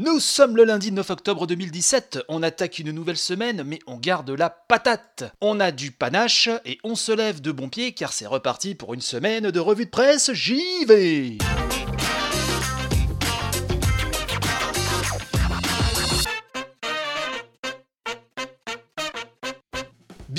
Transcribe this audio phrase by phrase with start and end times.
[0.00, 4.30] Nous sommes le lundi 9 octobre 2017, on attaque une nouvelle semaine mais on garde
[4.30, 5.24] la patate.
[5.40, 8.94] On a du panache et on se lève de bon pied car c'est reparti pour
[8.94, 10.84] une semaine de revue de presse, j'y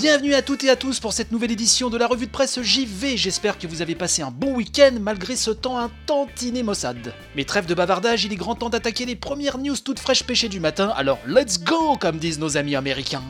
[0.02, 2.62] Bienvenue à toutes et à tous pour cette nouvelle édition de la revue de presse
[2.62, 3.18] JV.
[3.18, 7.14] J'espère que vous avez passé un bon week-end malgré ce temps un tantinet maussade.
[7.36, 10.48] Mais trêve de bavardage, il est grand temps d'attaquer les premières news toutes fraîches pêchées
[10.48, 13.24] du matin, alors let's go comme disent nos amis américains.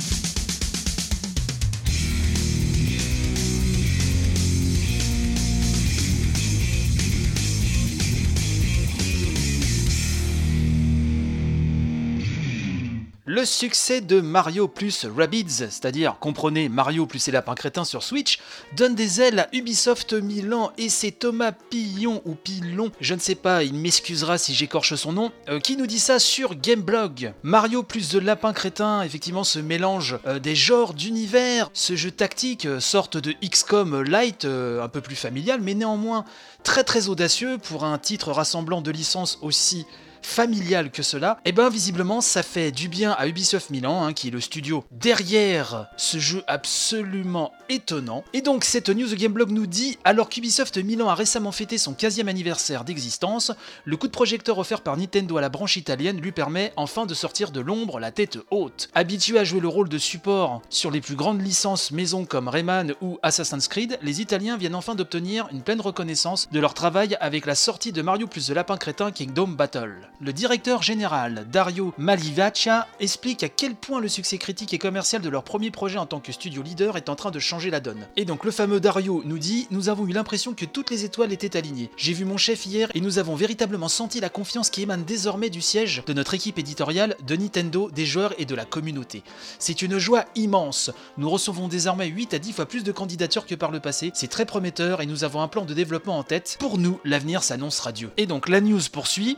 [13.32, 18.40] Le succès de Mario plus Rabbids, c'est-à-dire comprenez Mario plus ses lapins crétins sur Switch,
[18.76, 23.36] donne des ailes à Ubisoft Milan et c'est Thomas Pillon ou Pillon, je ne sais
[23.36, 27.36] pas, il m'excusera si j'écorche son nom, euh, qui nous dit ça sur Gameblog.
[27.44, 32.66] Mario plus The Lapin Crétin, effectivement ce mélange euh, des genres d'univers, ce jeu tactique,
[32.66, 36.25] euh, sorte de XCOM light, un peu plus familial, mais néanmoins
[36.64, 39.86] très très audacieux pour un titre rassemblant de licences aussi
[40.22, 44.14] familial que cela, et eh ben visiblement ça fait du bien à Ubisoft Milan, hein,
[44.14, 48.23] qui est le studio derrière ce jeu absolument étonnant.
[48.34, 51.94] Et donc cette news de Gameblog nous dit, alors qu'Ubisoft Milan a récemment fêté son
[51.94, 53.52] 15e anniversaire d'existence,
[53.86, 57.14] le coup de projecteur offert par Nintendo à la branche italienne lui permet enfin de
[57.14, 58.90] sortir de l'ombre la tête haute.
[58.94, 62.94] Habitué à jouer le rôle de support sur les plus grandes licences maison comme Rayman
[63.02, 67.45] ou Assassin's Creed, les Italiens viennent enfin d'obtenir une pleine reconnaissance de leur travail avec
[67.45, 70.09] la sortie de Mario plus The Lapin Crétin Kingdom Battle.
[70.22, 75.30] Le directeur général Dario Malivaccia explique à quel point le succès critique et commercial de
[75.30, 78.06] leur premier projet en tant que studio leader est en train de changer la donne.
[78.18, 81.32] Et donc le fameux Dario nous dit Nous avons eu l'impression que toutes les étoiles
[81.32, 81.90] étaient alignées.
[81.96, 85.50] J'ai vu mon chef hier et nous avons véritablement senti la confiance qui émane désormais
[85.50, 89.24] du siège de notre équipe éditoriale, de Nintendo, des joueurs et de la communauté.
[89.58, 90.92] C'est une joie immense.
[91.18, 94.12] Nous recevons désormais 8 à 10 fois plus de candidatures que par le passé.
[94.14, 96.58] C'est très prometteur et nous avons un plan de développement en tête.
[96.59, 98.12] Pour nous, l'avenir s'annonce radieux.
[98.18, 99.38] Et donc la news poursuit.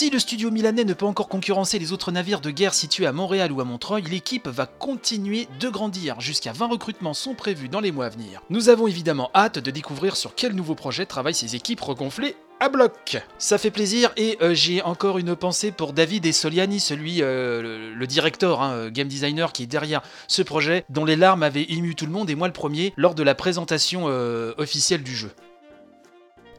[0.00, 3.12] Si le studio milanais ne peut encore concurrencer les autres navires de guerre situés à
[3.12, 6.18] Montréal ou à Montreuil, l'équipe va continuer de grandir.
[6.22, 8.40] Jusqu'à 20 recrutements sont prévus dans les mois à venir.
[8.48, 12.70] Nous avons évidemment hâte de découvrir sur quel nouveau projet travaillent ces équipes regonflées à
[12.70, 13.18] bloc.
[13.36, 18.06] Ça fait plaisir et euh, j'ai encore une pensée pour David et celui, euh, le,
[18.06, 22.06] directeur, hein, game designer qui est derrière ce projet, dont les larmes avaient ému tout
[22.06, 25.30] le monde et moi le premier lors de la présentation euh, officielle du jeu.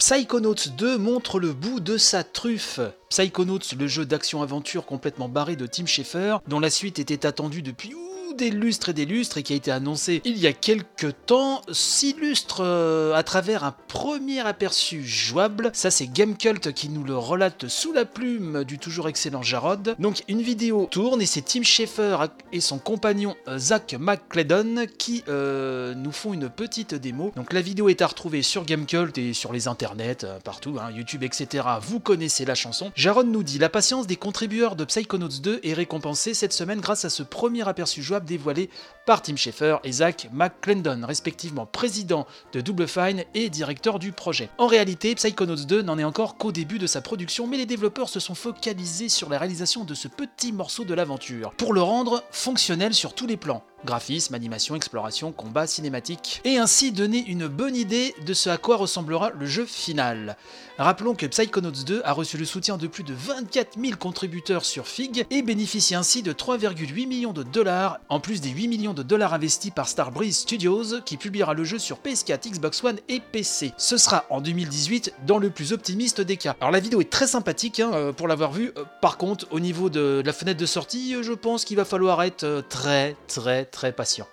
[0.01, 2.79] Psychonauts 2 montre le bout de sa truffe.
[3.09, 7.93] Psychonauts, le jeu d'action-aventure complètement barré de Tim Schafer, dont la suite était attendue depuis
[8.33, 11.61] des lustres et des lustres et qui a été annoncé il y a quelques temps,
[11.71, 15.71] s'illustre euh, à travers un premier aperçu jouable.
[15.73, 19.95] Ça, c'est Gamecult qui nous le relate sous la plume du toujours excellent Jarod.
[19.99, 22.17] Donc, une vidéo tourne et c'est Tim Schafer
[22.51, 27.31] et son compagnon euh, Zach McClellan qui euh, nous font une petite démo.
[27.35, 31.23] Donc, la vidéo est à retrouver sur Gamecult et sur les internets, partout, hein, YouTube,
[31.23, 31.65] etc.
[31.81, 32.91] Vous connaissez la chanson.
[32.95, 37.05] Jarod nous dit La patience des contributeurs de Psychonauts 2 est récompensée cette semaine grâce
[37.05, 38.69] à ce premier aperçu jouable dévoilé
[39.05, 44.49] par Tim Schafer et Zach McClendon, respectivement président de Double Fine et directeur du projet.
[44.57, 48.09] En réalité, Psychonauts 2 n'en est encore qu'au début de sa production, mais les développeurs
[48.09, 52.23] se sont focalisés sur la réalisation de ce petit morceau de l'aventure, pour le rendre
[52.31, 57.75] fonctionnel sur tous les plans graphisme, animation, exploration, combat, cinématique, et ainsi donner une bonne
[57.75, 60.37] idée de ce à quoi ressemblera le jeu final.
[60.77, 64.87] Rappelons que Psychonauts 2 a reçu le soutien de plus de 24 000 contributeurs sur
[64.87, 69.03] FIG et bénéficie ainsi de 3,8 millions de dollars, en plus des 8 millions de
[69.03, 73.73] dollars investis par Starbreeze Studios, qui publiera le jeu sur PS4, Xbox One et PC.
[73.77, 76.55] Ce sera en 2018 dans le plus optimiste des cas.
[76.59, 79.59] Alors la vidéo est très sympathique hein, euh, pour l'avoir vue, euh, par contre au
[79.59, 83.65] niveau de la fenêtre de sortie, euh, je pense qu'il va falloir être très très
[83.71, 84.27] très patient.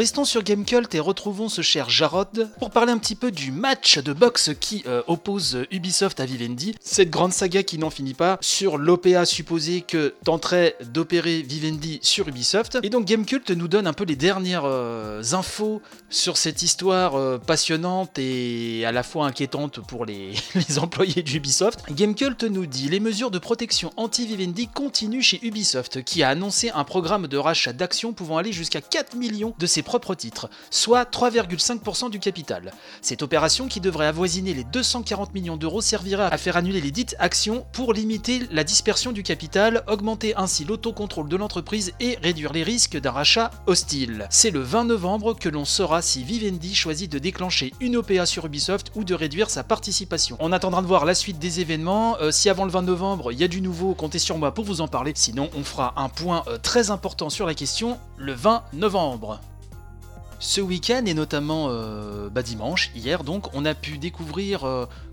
[0.00, 3.98] Restons sur Gamecult et retrouvons ce cher Jarod pour parler un petit peu du match
[3.98, 6.74] de boxe qui euh, oppose Ubisoft à Vivendi.
[6.80, 12.26] Cette grande saga qui n'en finit pas sur l'OPA supposé que tenterait d'opérer Vivendi sur
[12.28, 12.78] Ubisoft.
[12.82, 17.36] Et donc Gamecult nous donne un peu les dernières euh, infos sur cette histoire euh,
[17.36, 21.80] passionnante et à la fois inquiétante pour les, les employés d'Ubisoft.
[21.92, 26.84] Gamecult nous dit les mesures de protection anti-Vivendi continuent chez Ubisoft qui a annoncé un
[26.84, 32.20] programme de rachat d'actions pouvant aller jusqu'à 4 millions de ses titres, soit 3,5% du
[32.20, 32.72] capital.
[33.02, 37.16] Cette opération, qui devrait avoisiner les 240 millions d'euros, servira à faire annuler les dites
[37.18, 42.62] actions pour limiter la dispersion du capital, augmenter ainsi l'autocontrôle de l'entreprise et réduire les
[42.62, 44.26] risques d'un rachat hostile.
[44.30, 48.46] C'est le 20 novembre que l'on saura si Vivendi choisit de déclencher une OPA sur
[48.46, 50.36] Ubisoft ou de réduire sa participation.
[50.40, 52.16] On attendra de voir la suite des événements.
[52.20, 54.64] Euh, si avant le 20 novembre, il y a du nouveau, comptez sur moi pour
[54.64, 55.12] vous en parler.
[55.14, 59.40] Sinon, on fera un point euh, très important sur la question le 20 novembre.
[60.40, 64.64] Ce week-end et notamment euh, bah, dimanche, hier donc, on a pu découvrir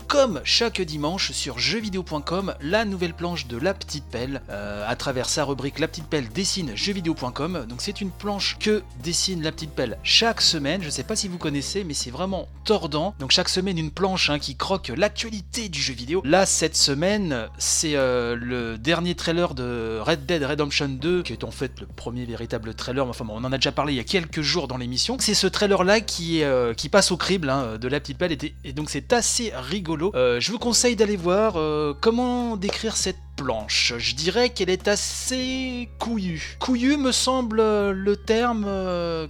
[0.08, 5.28] comme chaque dimanche sur jeuxvideo.com, la nouvelle planche de La Petite Pelle, euh, à travers
[5.28, 7.66] sa rubrique La Petite Pelle dessine jeuxvideo.com.
[7.68, 10.82] Donc c'est une planche que dessine La Petite Pelle chaque semaine.
[10.82, 13.14] Je sais pas si vous connaissez, mais c'est vraiment tordant.
[13.18, 16.22] Donc chaque semaine une planche hein, qui croque l'actualité du jeu vidéo.
[16.24, 21.44] Là cette semaine, c'est euh, le dernier trailer de Red Dead Redemption 2, qui est
[21.44, 23.06] en fait le premier véritable trailer.
[23.06, 25.18] Enfin bon, on en a déjà parlé il y a quelques jours dans l'émission.
[25.20, 28.34] C'est ce trailer là qui, euh, passe au crible hein, de La Petite Pelle
[28.64, 33.18] et donc c'est assez rigolo euh, je vous conseille d'aller voir euh, comment décrire cette
[33.36, 33.94] planche.
[33.98, 36.56] Je dirais qu'elle est assez couillue.
[36.58, 38.66] Couillue me semble euh, le terme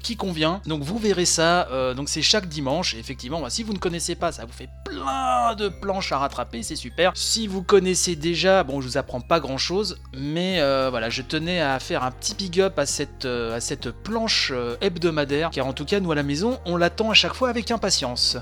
[0.03, 0.61] qui convient.
[0.67, 1.69] Donc vous verrez ça.
[1.95, 2.95] donc c'est chaque dimanche.
[2.95, 6.63] effectivement, si vous ne connaissez pas, ça vous fait plein de planches à rattraper.
[6.63, 7.13] C'est super.
[7.15, 10.61] Si vous connaissez déjà, bon, je vous apprends pas grand chose, mais
[10.91, 15.51] voilà, je tenais à faire un petit big up à cette, à cette planche hebdomadaire,
[15.51, 18.39] car en tout cas, nous à la maison, on l'attend à chaque fois avec impatience.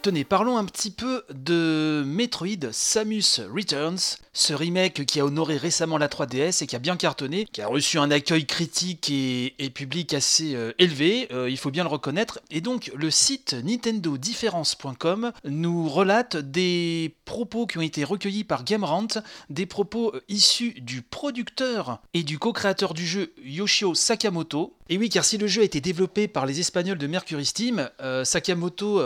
[0.00, 5.98] Tenez, parlons un petit peu de Metroid Samus Returns, ce remake qui a honoré récemment
[5.98, 10.14] la 3DS et qui a bien cartonné, qui a reçu un accueil critique et, public
[10.14, 12.40] assez euh, élevé, euh, il faut bien le reconnaître.
[12.50, 19.08] Et donc le site nintendodifference.com nous relate des propos qui ont été recueillis par GameRant,
[19.50, 24.74] des propos euh, issus du producteur et du co-créateur du jeu Yoshio Sakamoto.
[24.88, 27.90] Et oui, car si le jeu a été développé par les Espagnols de Mercury Steam,
[28.24, 29.02] Sakamoto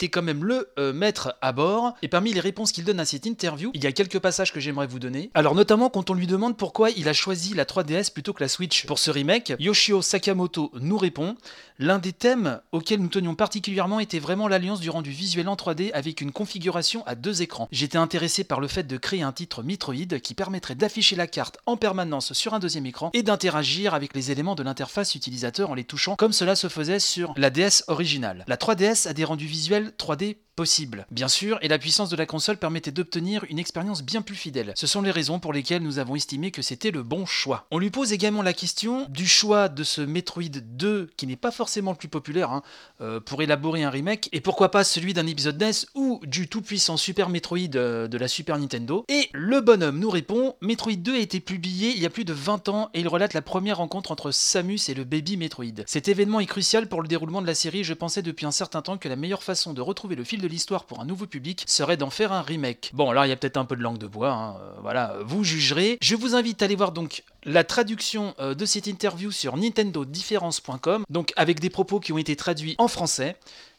[0.00, 1.94] était quand même le maître à bord.
[2.00, 4.58] Et parmi les réponses qu'il donne à cette interview, il y a quelques passages que
[4.58, 5.30] j'aimerais vous donner.
[5.34, 8.48] Alors notamment quand on lui demande pourquoi il a choisi la 3DS plutôt que la
[8.48, 11.36] Switch pour ce remake, Yoshio Sakamoto nous répond
[11.82, 15.90] L'un des thèmes auxquels nous tenions particulièrement était vraiment l'alliance du rendu visuel en 3D
[15.94, 17.68] avec une configuration à deux écrans.
[17.72, 21.56] J'étais intéressé par le fait de créer un titre Metroid qui permettrait d'afficher la carte
[21.64, 25.74] en permanence sur un deuxième écran et d'interagir avec les éléments de l'interface utilisateur en
[25.74, 28.44] les touchant comme cela se faisait sur la DS originale.
[28.46, 32.26] La 3DS a des rendus visuels 3D possible, bien sûr, et la puissance de la
[32.26, 34.74] console permettait d'obtenir une expérience bien plus fidèle.
[34.76, 37.66] Ce sont les raisons pour lesquelles nous avons estimé que c'était le bon choix.
[37.70, 41.50] On lui pose également la question du choix de ce Metroid 2 qui n'est pas
[41.50, 42.62] forcément le plus populaire hein,
[43.00, 46.98] euh, pour élaborer un remake, et pourquoi pas celui d'un épisode NES ou du tout-puissant
[46.98, 49.06] Super Metroid euh, de la Super Nintendo.
[49.08, 52.34] Et le bonhomme nous répond Metroid 2 a été publié il y a plus de
[52.34, 55.84] 20 ans et il relate la première rencontre entre Samus et le baby Metroid.
[55.86, 58.82] Cet événement est crucial pour le déroulement de la série, je pensais depuis un certain
[58.82, 61.64] temps que la meilleure façon de retrouver le fil de l'histoire pour un nouveau public
[61.66, 62.90] serait d'en faire un remake.
[62.92, 65.16] Bon, alors il y a peut-être un peu de langue de bois, hein, euh, voilà,
[65.24, 65.98] vous jugerez.
[66.02, 71.04] Je vous invite à aller voir donc la traduction euh, de cette interview sur nintendodifference.com,
[71.08, 73.36] donc avec des propos qui ont été traduits en français.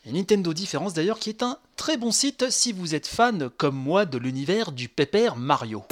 [0.08, 4.06] Nintendo Difference d'ailleurs qui est un très bon site si vous êtes fan comme moi
[4.06, 5.84] de l'univers du pépère Mario.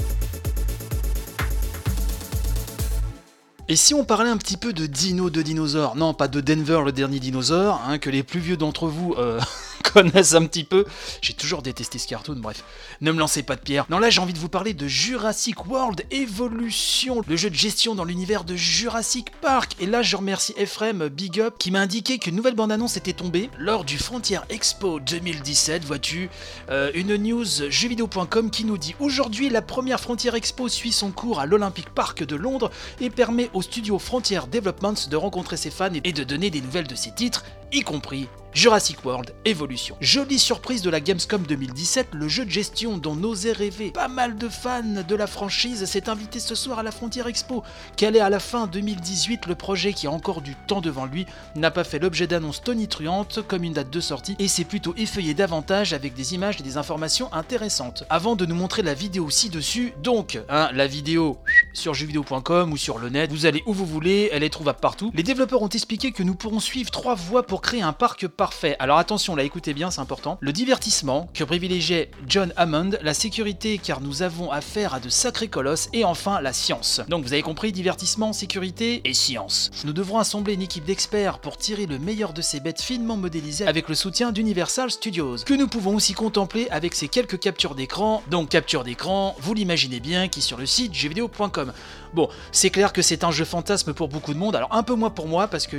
[3.72, 6.82] Et si on parlait un petit peu de dino de dinosaures, non pas de Denver
[6.84, 9.40] le dernier dinosaure, hein, que les plus vieux d'entre vous euh,
[9.94, 10.86] connaissent un petit peu.
[11.22, 12.64] J'ai toujours détesté ce cartoon, bref.
[13.02, 13.86] Ne me lancez pas de pierre.
[13.90, 17.96] Non, là j'ai envie de vous parler de Jurassic World Evolution, le jeu de gestion
[17.96, 19.76] dans l'univers de Jurassic Park.
[19.80, 23.50] Et là je remercie Ephraim Big Up qui m'a indiqué qu'une nouvelle bande-annonce était tombée
[23.58, 26.30] lors du Frontier Expo 2017, vois-tu.
[26.70, 31.40] Euh, une news jeuxvideo.com qui nous dit aujourd'hui la première Frontier Expo suit son cours
[31.40, 35.90] à l'Olympic Park de Londres et permet au studio Frontier Developments de rencontrer ses fans
[36.04, 39.96] et de donner des nouvelles de ses titres, y compris Jurassic World Evolution.
[40.02, 44.38] Jolie surprise de la Gamescom 2017, le jeu de gestion dont n'osait rêver pas mal
[44.38, 47.64] de fans de la franchise s'est invité ce soir à la Frontière Expo.
[47.96, 51.26] Quelle est à la fin 2018, le projet qui a encore du temps devant lui
[51.56, 55.34] n'a pas fait l'objet d'annonces tonitruantes comme une date de sortie et s'est plutôt effeuillé
[55.34, 58.04] davantage avec des images et des informations intéressantes.
[58.10, 61.38] Avant de nous montrer la vidéo ci-dessus, donc, hein, la vidéo
[61.74, 65.12] sur jeuxvideo.com ou sur le net, vous allez où vous voulez, elle est trouvable partout.
[65.14, 68.76] Les développeurs ont expliqué que nous pourrons suivre trois voies pour créer un parc parfait.
[68.80, 70.38] Alors attention, là écoutez bien, c'est important.
[70.42, 75.48] Le divertissement que privilégiait John Hammond, la sécurité car nous avons affaire à de sacrés
[75.48, 77.02] colosses et enfin la science.
[77.08, 79.72] Donc vous avez compris, divertissement, sécurité et science.
[79.84, 83.68] Nous devrons assembler une équipe d'experts pour tirer le meilleur de ces bêtes finement modélisées
[83.68, 88.24] avec le soutien d'Universal Studios, que nous pouvons aussi contempler avec ces quelques captures d'écran.
[88.30, 91.74] Donc capture d'écran, vous l'imaginez bien, qui est sur le site jeuxvideo.com.
[92.14, 94.96] Bon, c'est clair que c'est un jeu fantasme pour beaucoup de monde, alors un peu
[94.96, 95.78] moins pour moi parce que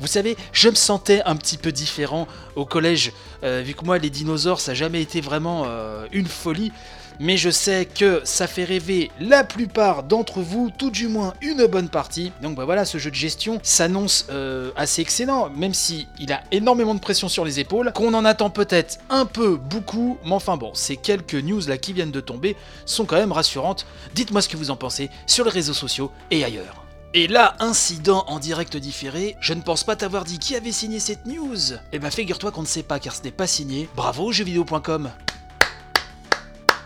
[0.00, 3.12] vous savez, je me sentais un petit peu différent au collège,
[3.44, 6.72] euh, vu que moi les dinosaures ça n'a jamais été vraiment euh, une folie
[7.20, 11.66] mais je sais que ça fait rêver la plupart d'entre vous, tout du moins une
[11.66, 12.32] bonne partie.
[12.42, 16.42] Donc bah voilà, ce jeu de gestion s'annonce euh, assez excellent, même si il a
[16.52, 20.56] énormément de pression sur les épaules, qu'on en attend peut-être un peu beaucoup, mais enfin
[20.56, 23.86] bon, ces quelques news là qui viennent de tomber sont quand même rassurantes.
[24.14, 26.85] Dites-moi ce que vous en pensez sur les réseaux sociaux et ailleurs.
[27.16, 31.00] Et là, incident en direct différé, je ne pense pas t'avoir dit qui avait signé
[31.00, 31.56] cette news.
[31.92, 33.88] Eh ben figure-toi qu'on ne sait pas car ce n'est pas signé.
[33.96, 35.10] Bravo jeuxvideo.com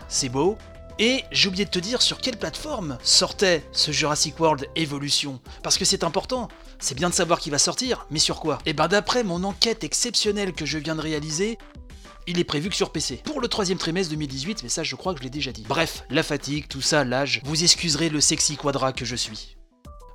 [0.07, 0.57] c'est beau.
[0.99, 5.41] Et j'ai oublié de te dire sur quelle plateforme sortait ce Jurassic World Evolution.
[5.63, 6.47] Parce que c'est important.
[6.79, 8.59] C'est bien de savoir qui va sortir, mais sur quoi?
[8.65, 11.57] Et ben d'après mon enquête exceptionnelle que je viens de réaliser,
[12.25, 13.21] il est prévu que sur PC.
[13.25, 15.65] Pour le troisième trimestre 2018, mais ça je crois que je l'ai déjà dit.
[15.67, 19.57] Bref, la fatigue, tout ça, l'âge, vous excuserez le sexy quadra que je suis.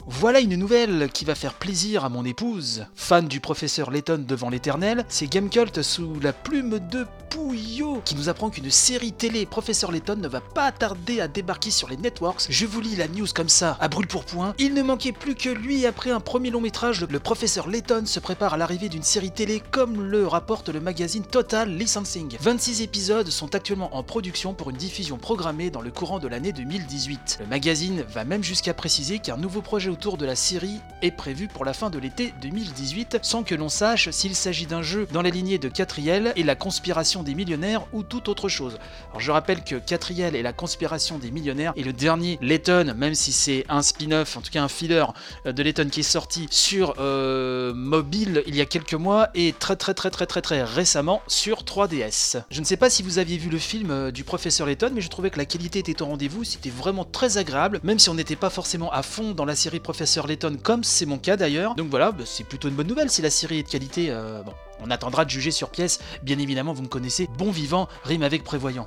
[0.08, 2.86] Voilà une nouvelle qui va faire plaisir à mon épouse.
[2.94, 8.28] Fan du professeur Layton devant l'éternel, c'est Gamecult sous la plume de Pouillot qui nous
[8.28, 12.46] apprend qu'une série télé Professeur Layton ne va pas tarder à débarquer sur les networks.
[12.48, 14.54] Je vous lis la news comme ça, à brûle pour point.
[14.58, 17.04] Il ne manquait plus que lui après un premier long métrage.
[17.10, 21.24] Le professeur Layton se prépare à l'arrivée d'une série télé comme le rapporte le magazine
[21.24, 22.36] Total Licensing.
[22.40, 26.52] 26 épisodes sont actuellement en production pour une diffusion programmée dans le courant de l'année
[26.52, 27.38] 2018.
[27.40, 31.48] Le magazine va même jusqu'à préciser qu'un nouveau projet autour de la série est prévu
[31.48, 35.22] pour la fin de l'été 2018 sans que l'on sache s'il s'agit d'un jeu dans
[35.22, 38.78] la lignée de Catriel et la conspiration des millionnaires ou toute autre chose.
[39.08, 43.14] Alors je rappelle que Catriel et la conspiration des millionnaires et le dernier Letton, même
[43.14, 45.06] si c'est un spin-off, en tout cas un filler
[45.46, 49.54] euh, de Letton qui est sorti sur euh, mobile il y a quelques mois et
[49.58, 52.42] très très très très très très récemment sur 3DS.
[52.50, 55.00] Je ne sais pas si vous aviez vu le film euh, du professeur Letton, mais
[55.00, 58.14] je trouvais que la qualité était au rendez-vous, c'était vraiment très agréable, même si on
[58.14, 61.76] n'était pas forcément à fond dans la série Professeur Layton, comme c'est mon cas d'ailleurs.
[61.76, 64.08] Donc voilà, bah, c'est plutôt une bonne nouvelle si la série est de qualité.
[64.10, 66.00] Euh, bon, on attendra de juger sur pièce.
[66.24, 68.84] Bien évidemment, vous me connaissez, bon vivant rime avec prévoyant.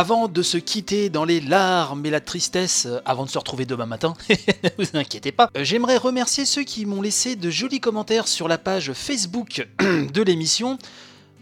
[0.00, 3.66] Avant de se quitter dans les larmes et la tristesse, euh, avant de se retrouver
[3.66, 7.80] demain matin, ne vous inquiétez pas, euh, j'aimerais remercier ceux qui m'ont laissé de jolis
[7.80, 10.78] commentaires sur la page Facebook de l'émission.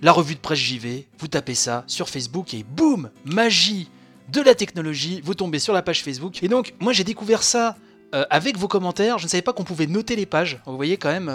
[0.00, 3.90] La revue de presse JV, vous tapez ça sur Facebook et boum, magie
[4.32, 6.42] de la technologie, vous tombez sur la page Facebook.
[6.42, 7.76] Et donc, moi j'ai découvert ça
[8.16, 9.18] euh, avec vos commentaires.
[9.18, 10.58] Je ne savais pas qu'on pouvait noter les pages.
[10.66, 11.30] Vous voyez quand même,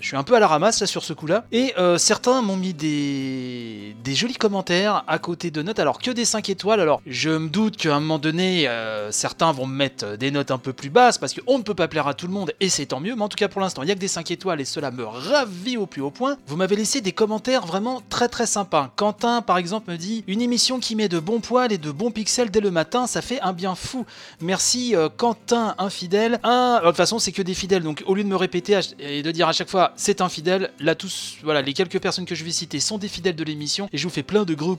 [0.00, 1.44] je suis un peu à la ramasse là sur ce coup-là.
[1.52, 3.94] Et euh, certains m'ont mis des...
[4.02, 6.80] des jolis commentaires à côté de notes, alors que des 5 étoiles.
[6.80, 10.50] Alors je me doute qu'à un moment donné, euh, certains vont me mettre des notes
[10.50, 12.68] un peu plus basses parce qu'on ne peut pas plaire à tout le monde et
[12.68, 13.14] c'est tant mieux.
[13.14, 14.90] Mais en tout cas pour l'instant, il n'y a que des 5 étoiles et cela
[14.90, 16.38] me ravit au plus haut point.
[16.46, 18.92] Vous m'avez laissé des commentaires vraiment très très sympas.
[18.96, 22.10] Quentin par exemple me dit une émission qui met de bons poils et de bons
[22.10, 24.06] pixels dès le matin, ça fait un bien fou.
[24.40, 26.38] Merci euh, Quentin, infidèle.
[26.44, 26.78] Un...
[26.80, 27.82] De toute façon, c'est que des fidèles.
[27.82, 30.70] Donc au lieu de me répéter et de dire à chaque fois c'est un fidèle.
[30.78, 33.88] Là, tous, voilà, les quelques personnes que je vais citer sont des fidèles de l'émission
[33.92, 34.76] et je vous fais plein de gros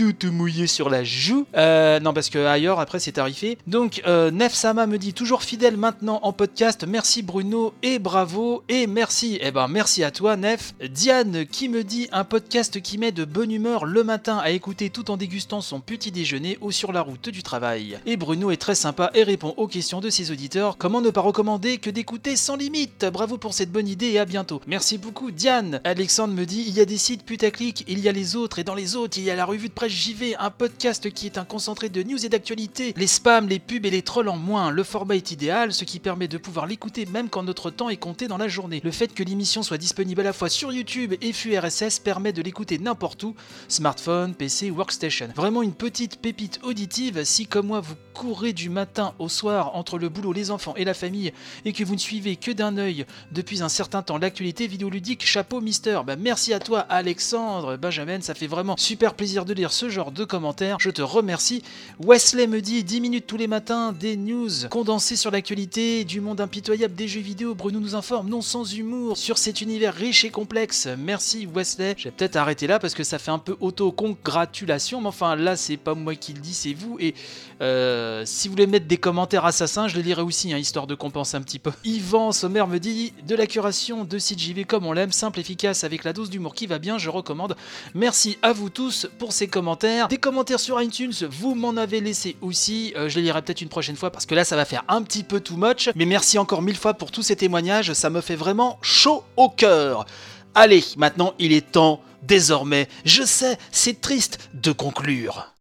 [0.00, 1.46] tout mouillés sur la joue.
[1.56, 3.58] Euh, non, parce que ailleurs, après, c'est tarifé.
[3.66, 6.84] Donc, euh, Nef Sama me dit toujours fidèle maintenant en podcast.
[6.86, 9.38] Merci Bruno et bravo et merci.
[9.42, 10.74] Eh ben, merci à toi, Nef.
[10.88, 14.90] Diane qui me dit un podcast qui met de bonne humeur le matin à écouter
[14.90, 17.98] tout en dégustant son petit déjeuner ou sur la route du travail.
[18.06, 20.78] Et Bruno est très sympa et répond aux questions de ses auditeurs.
[20.78, 23.04] Comment ne pas recommander que d'écouter sans limite?
[23.12, 24.62] Bravo pour cette bonne idée et à bientôt.
[24.66, 25.80] Merci beaucoup, Diane.
[25.84, 28.64] Alexandre me dit il y a des sites putaclic, il y a les autres et
[28.64, 31.36] dans les autres, il y a la revue de presse JV, un podcast qui est
[31.36, 32.94] un concentré de news et d'actualité.
[32.96, 34.70] Les spams, les pubs et les trolls en moins.
[34.70, 37.96] Le format est idéal, ce qui permet de pouvoir l'écouter même quand notre temps est
[37.96, 38.80] compté dans la journée.
[38.84, 42.32] Le fait que l'émission soit disponible à la fois sur YouTube et flux RSS permet
[42.32, 43.34] de l'écouter n'importe où,
[43.68, 45.28] smartphone, PC, workstation.
[45.34, 49.98] Vraiment une petite pépite auditive si comme moi vous courez du matin au soir entre
[49.98, 51.32] le boulot, les enfants et la famille
[51.64, 55.60] et que vous ne suivez que d'un œil depuis un certain temps l'actualité vidéoludique, chapeau
[55.60, 56.00] mister.
[56.06, 60.12] Bah, merci à toi Alexandre, Benjamin, ça fait vraiment super plaisir de lire ce genre
[60.12, 60.76] de commentaires.
[60.80, 61.62] Je te remercie.
[61.98, 66.40] Wesley me dit 10 minutes tous les matins, des news condensées sur l'actualité, du monde
[66.40, 67.54] impitoyable des jeux vidéo.
[67.54, 70.88] Bruno nous informe, non sans humour, sur cet univers riche et complexe.
[70.98, 71.94] Merci Wesley.
[71.96, 75.76] J'ai peut-être arrêté là parce que ça fait un peu auto-congratulation, mais enfin là, c'est
[75.76, 76.96] pas moi qui le dis, c'est vous.
[77.00, 77.14] Et
[77.60, 80.94] euh, si vous voulez mettre des commentaires assassins, je les lirai aussi, hein, histoire de
[80.94, 81.72] compenser un petit peu.
[81.84, 85.84] Yvan Sommer me dit de la curation de site JV comme on l'aime, simple, efficace,
[85.84, 87.56] avec la dose d'humour qui va bien, je recommande.
[87.94, 89.59] Merci à vous tous pour ces commentaires.
[90.08, 92.92] Des commentaires sur iTunes, vous m'en avez laissé aussi.
[92.96, 95.02] Euh, je les lirai peut-être une prochaine fois parce que là, ça va faire un
[95.02, 95.90] petit peu too much.
[95.94, 99.48] Mais merci encore mille fois pour tous ces témoignages, ça me fait vraiment chaud au
[99.48, 100.06] cœur.
[100.54, 105.52] Allez, maintenant il est temps, désormais, je sais, c'est triste de conclure.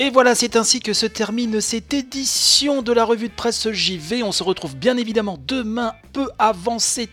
[0.00, 4.22] Et voilà, c'est ainsi que se termine cette édition de la revue de presse JV.
[4.22, 7.10] On se retrouve bien évidemment demain, peu avant 7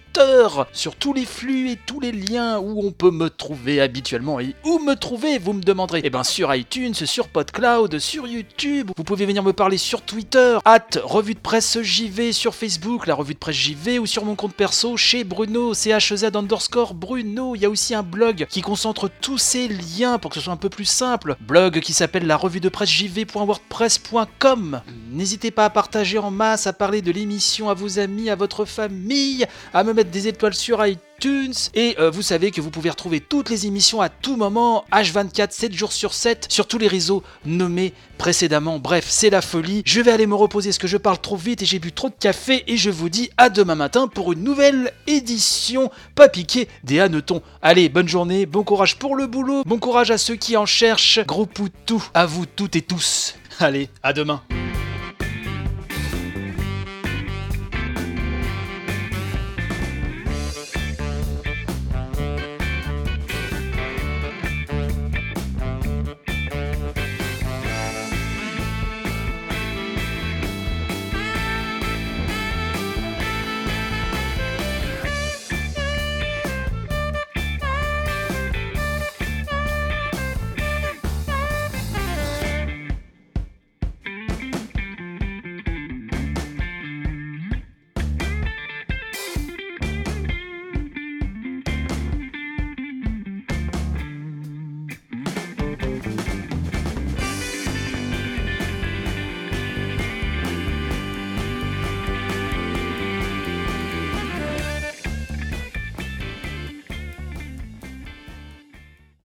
[0.72, 4.40] sur tous les flux et tous les liens où on peut me trouver habituellement.
[4.40, 8.92] Et où me trouver, vous me demanderez Eh bien sur iTunes, sur PodCloud, sur YouTube.
[8.96, 13.16] Vous pouvez venir me parler sur Twitter, at revue de presse JV, sur Facebook, la
[13.16, 17.54] revue de presse JV, ou sur mon compte perso chez Bruno, CHZ underscore Bruno.
[17.56, 20.54] Il y a aussi un blog qui concentre tous ces liens pour que ce soit
[20.54, 21.36] un peu plus simple.
[21.42, 24.82] Blog qui s'appelle la revue de pressejv.wordpress.com.
[25.12, 28.64] N'hésitez pas à partager en masse, à parler de l'émission à vos amis, à votre
[28.66, 31.54] famille, à me mettre des étoiles sur iTunes.
[31.74, 35.52] Et euh, vous savez que vous pouvez retrouver toutes les émissions à tout moment, H24,
[35.52, 38.80] 7 jours sur 7, sur tous les réseaux nommés précédemment.
[38.80, 39.82] Bref, c'est la folie.
[39.86, 42.10] Je vais aller me reposer parce que je parle trop vite et j'ai bu trop
[42.10, 42.64] de café.
[42.68, 47.42] Et je vous dis à demain matin pour une nouvelle édition pas piqué des hannetons.
[47.62, 51.20] Allez, bonne journée, bon courage pour le boulot, bon courage à ceux qui en cherchent.
[51.26, 53.36] Gros poutou à vous toutes et tous.
[53.60, 54.42] Allez, à demain.